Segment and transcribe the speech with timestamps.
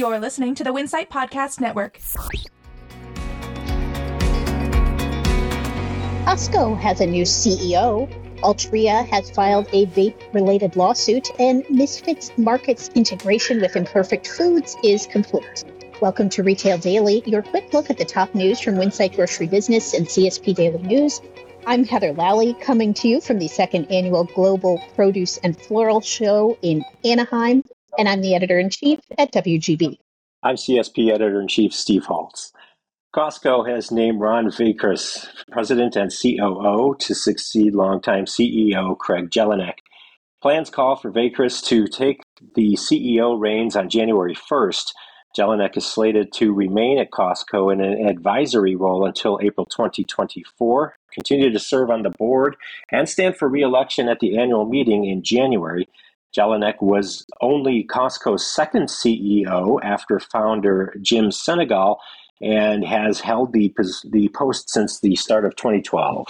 [0.00, 1.98] You're listening to the Winsight Podcast Network.
[6.24, 8.08] Costco has a new CEO.
[8.40, 15.06] Altria has filed a vape related lawsuit, and Misfits Market's integration with Imperfect Foods is
[15.06, 15.64] complete.
[16.00, 19.92] Welcome to Retail Daily, your quick look at the top news from Winsight Grocery Business
[19.92, 21.20] and CSP Daily News.
[21.66, 26.56] I'm Heather Lally, coming to you from the second annual Global Produce and Floral Show
[26.62, 27.62] in Anaheim,
[27.98, 29.98] and I'm the editor in chief at WGB.
[30.42, 32.52] I'm CSP editor in chief Steve Holtz.
[33.14, 39.78] Costco has named Ron Vachris president and COO to succeed longtime CEO Craig Jelinek.
[40.40, 42.22] Plans call for Vachris to take
[42.54, 44.92] the CEO reins on January 1st.
[45.36, 51.52] Jelinek is slated to remain at Costco in an advisory role until April 2024, continue
[51.52, 52.56] to serve on the board,
[52.90, 55.88] and stand for re-election at the annual meeting in January.
[56.36, 61.96] Jelinek was only Costco's second CEO after founder Jim Sinegal
[62.40, 63.74] and has held the,
[64.10, 66.26] the post since the start of 2012.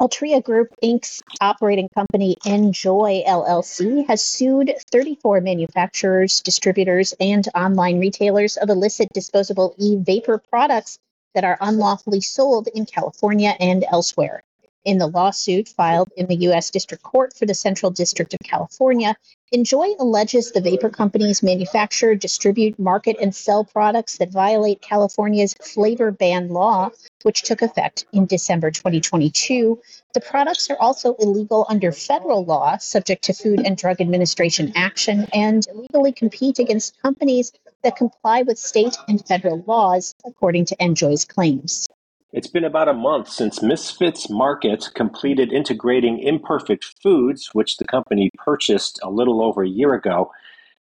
[0.00, 8.56] Altria Group Inc.'s operating company NJOY LLC has sued 34 manufacturers, distributors, and online retailers
[8.56, 10.98] of illicit disposable e vapor products
[11.34, 14.42] that are unlawfully sold in California and elsewhere.
[14.84, 16.68] In the lawsuit filed in the U.S.
[16.68, 19.16] District Court for the Central District of California,
[19.54, 26.10] NJOY alleges the vapor companies manufacture, distribute, market, and sell products that violate California's flavor
[26.10, 26.90] ban law,
[27.22, 29.80] which took effect in December 2022.
[30.12, 35.26] The products are also illegal under federal law, subject to Food and Drug Administration action,
[35.32, 41.24] and illegally compete against companies that comply with state and federal laws, according to NJOY's
[41.24, 41.88] claims.
[42.34, 48.28] It's been about a month since Misfits Market completed integrating Imperfect Foods, which the company
[48.36, 50.32] purchased a little over a year ago.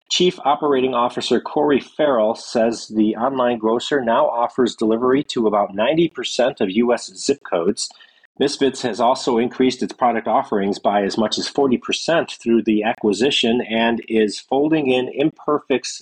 [0.10, 6.62] Chief Operating Officer Corey Farrell says the online grocer now offers delivery to about 90%
[6.62, 7.14] of U.S.
[7.16, 7.92] zip codes.
[8.40, 13.62] Misfits has also increased its product offerings by as much as 40% through the acquisition
[13.62, 16.02] and is folding in Imperfect's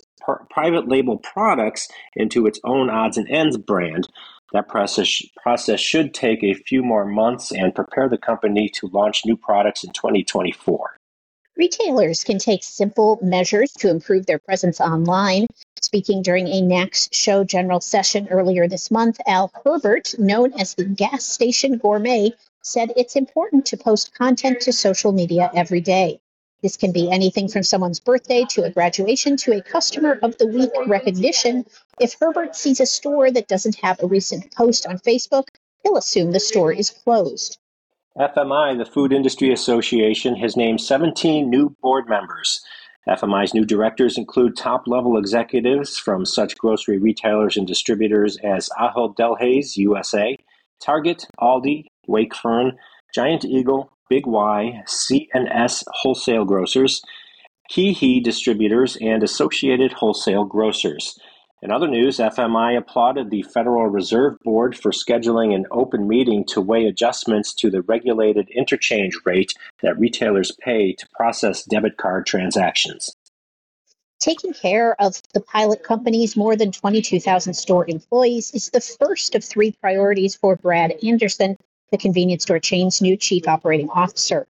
[0.50, 4.08] private label products into its own odds and ends brand.
[4.54, 9.26] That process, process should take a few more months and prepare the company to launch
[9.26, 10.98] new products in 2024.
[11.58, 15.48] Retailers can take simple measures to improve their presence online.
[15.82, 20.86] Speaking during a NACS show general session earlier this month, Al Herbert, known as the
[20.86, 22.32] gas station gourmet,
[22.64, 26.20] said it's important to post content to social media every day.
[26.64, 30.48] This can be anything from someone's birthday to a graduation to a customer of the
[30.48, 31.66] week recognition.
[32.00, 35.50] If Herbert sees a store that doesn't have a recent post on Facebook,
[35.84, 37.58] he'll assume the store is closed.
[38.18, 42.64] FMI, the Food Industry Association, has named 17 new board members.
[43.10, 49.18] FMI's new directors include top level executives from such grocery retailers and distributors as Ahold
[49.18, 50.38] Delhaize USA,
[50.80, 52.78] Target, Aldi, Wakefern,
[53.14, 57.02] Giant Eagle, Big Y, C&S Wholesale Grocers,
[57.72, 61.18] KeHE Distributors, and Associated Wholesale Grocers.
[61.64, 66.62] In other news, FMI applauded the Federal Reserve Board for scheduling an open meeting to
[66.62, 73.16] weigh adjustments to the regulated interchange rate that retailers pay to process debit card transactions.
[74.20, 79.44] Taking care of the pilot company's more than 22,000 store employees is the first of
[79.44, 81.58] three priorities for Brad Anderson,
[81.94, 84.48] the convenience store chain's new chief operating officer.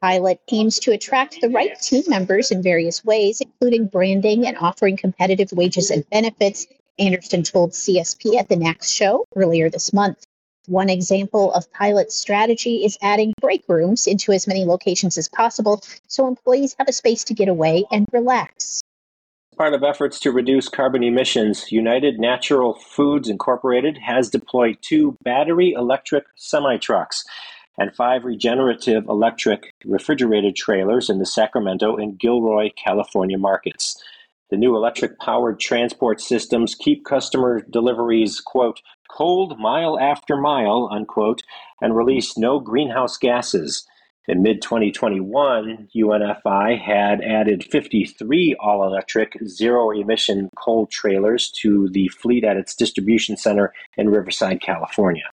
[0.00, 4.96] Pilot aims to attract the right team members in various ways, including branding and offering
[4.96, 6.68] competitive wages and benefits,
[7.00, 10.24] Anderson told CSP at the NACS show earlier this month.
[10.66, 15.82] One example of Pilot's strategy is adding break rooms into as many locations as possible
[16.06, 18.82] so employees have a space to get away and relax
[19.56, 25.72] part of efforts to reduce carbon emissions, United Natural Foods Incorporated has deployed two battery
[25.72, 27.24] electric semi trucks
[27.78, 34.00] and five regenerative electric refrigerated trailers in the Sacramento and Gilroy, California markets.
[34.50, 38.80] The new electric powered transport systems keep customer deliveries, quote,
[39.10, 41.42] cold mile after mile, unquote,
[41.80, 43.86] and release no greenhouse gases.
[44.26, 52.08] In mid 2021, UNFI had added 53 all electric, zero emission coal trailers to the
[52.08, 55.24] fleet at its distribution center in Riverside, California.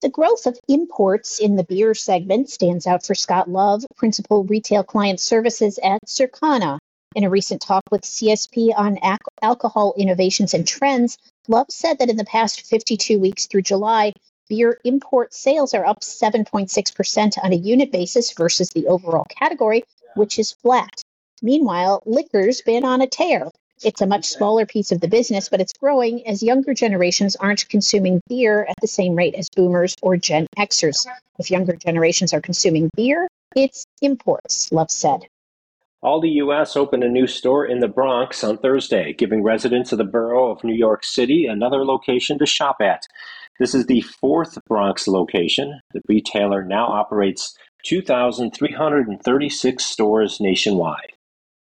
[0.00, 4.84] The growth of imports in the beer segment stands out for Scott Love, Principal Retail
[4.84, 6.78] Client Services at Circana.
[7.14, 8.98] In a recent talk with CSP on
[9.42, 14.14] alcohol innovations and trends, Love said that in the past 52 weeks through July,
[14.50, 19.84] beer import sales are up 7.6% on a unit basis versus the overall category,
[20.16, 21.02] which is flat.
[21.40, 23.48] Meanwhile, liquor's been on a tear.
[23.82, 27.68] It's a much smaller piece of the business, but it's growing as younger generations aren't
[27.68, 31.06] consuming beer at the same rate as boomers or Gen Xers.
[31.38, 35.28] If younger generations are consuming beer, it's imports, Love said.
[36.02, 40.04] Aldi US opened a new store in the Bronx on Thursday, giving residents of the
[40.04, 43.06] borough of New York City another location to shop at.
[43.60, 45.80] This is the fourth Bronx location.
[45.92, 47.54] The retailer now operates
[47.84, 51.12] 2,336 stores nationwide.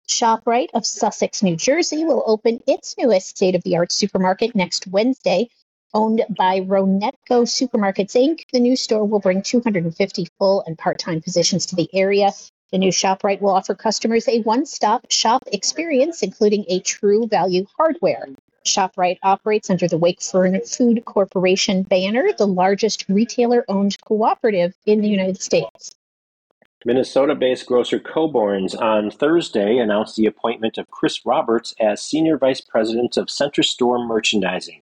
[0.07, 4.85] ShopRite of Sussex, New Jersey will open its newest state of the art supermarket next
[4.85, 5.49] Wednesday.
[5.95, 11.23] Owned by Ronetco Supermarkets Inc., the new store will bring 250 full and part time
[11.23, 12.29] positions to the area.
[12.71, 17.65] The new ShopRite will offer customers a one stop shop experience, including a true value
[17.75, 18.27] hardware.
[18.69, 25.09] ShopRite operates under the Wakefern Food Corporation banner, the largest retailer owned cooperative in the
[25.09, 25.95] United States.
[26.85, 32.61] Minnesota based grocer Coborn's on Thursday announced the appointment of Chris Roberts as Senior Vice
[32.61, 34.81] President of Center Store Merchandising.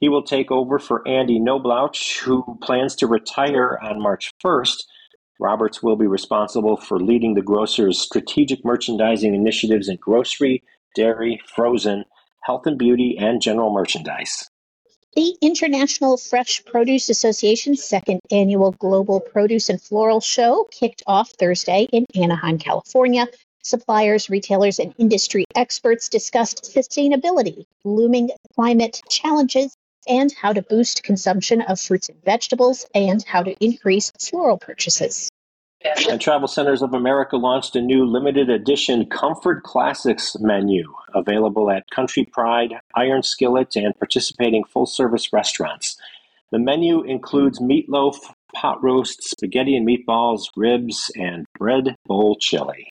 [0.00, 4.84] He will take over for Andy Knoblouch, who plans to retire on March 1st.
[5.38, 10.62] Roberts will be responsible for leading the grocer's strategic merchandising initiatives in grocery,
[10.94, 12.04] dairy, frozen,
[12.44, 14.50] health and beauty, and general merchandise.
[15.16, 21.86] The International Fresh Produce Association's second annual Global Produce and Floral Show kicked off Thursday
[21.92, 23.28] in Anaheim, California.
[23.62, 29.74] Suppliers, retailers, and industry experts discussed sustainability, looming climate challenges,
[30.06, 35.30] and how to boost consumption of fruits and vegetables, and how to increase floral purchases.
[35.84, 41.90] And Travel Centers of America launched a new limited edition Comfort Classics menu available at
[41.90, 45.96] Country Pride, Iron Skillet, and participating full service restaurants.
[46.52, 48.16] The menu includes meatloaf,
[48.54, 52.88] pot roast, spaghetti and meatballs, ribs, and bread bowl chili.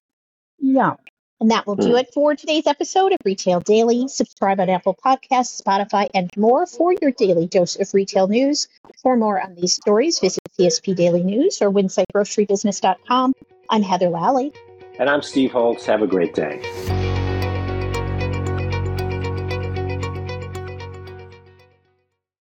[0.59, 0.97] Yum.
[1.43, 1.99] And that will do Mm.
[1.99, 4.07] it for today's episode of Retail Daily.
[4.07, 8.69] Subscribe on Apple Podcasts, Spotify, and more for your daily dose of retail news.
[9.01, 13.33] For more on these stories, visit CSP Daily News or WinsightGroceryBusiness.com.
[13.69, 14.53] I'm Heather Lally.
[14.97, 15.85] And I'm Steve Holtz.
[15.85, 16.61] Have a great day.